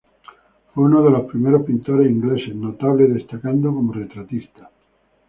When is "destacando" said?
3.13-3.71